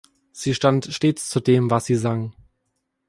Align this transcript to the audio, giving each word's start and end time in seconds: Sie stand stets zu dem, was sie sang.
Sie 0.31 0.55
stand 0.55 0.85
stets 0.91 1.29
zu 1.29 1.39
dem, 1.39 1.69
was 1.69 1.85
sie 1.85 1.93
sang. 1.95 2.33